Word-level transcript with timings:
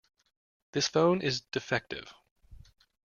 This 0.71 0.87
phone 0.87 1.21
is 1.21 1.41
defective. 1.41 2.11